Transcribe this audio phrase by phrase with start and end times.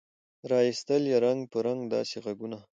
[0.49, 2.59] را ایستل یې رنګ په رنګ داسي ږغونه